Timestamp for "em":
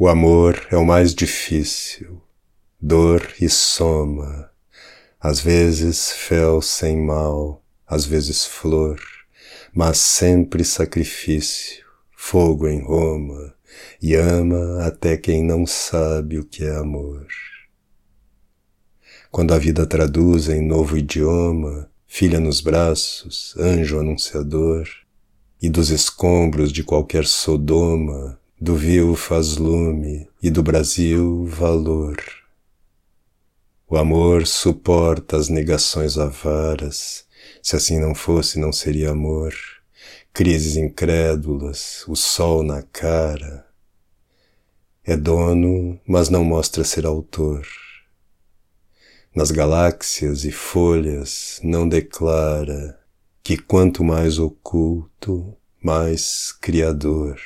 12.68-12.80, 20.48-20.64